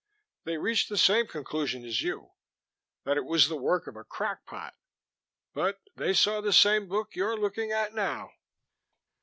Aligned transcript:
They 0.45 0.57
reached 0.57 0.89
the 0.89 0.97
same 0.97 1.27
conclusion 1.27 1.85
as 1.85 2.01
you 2.01 2.31
that 3.03 3.17
it 3.17 3.23
was 3.23 3.47
the 3.49 3.55
work 3.55 3.85
of 3.85 3.95
a 3.95 4.03
crackpot; 4.03 4.73
but 5.53 5.79
they 5.95 6.11
saw 6.15 6.41
the 6.41 6.53
same 6.53 6.87
book 6.87 7.15
you're 7.15 7.37
looking 7.37 7.71
at 7.71 7.93
now." 7.93 8.31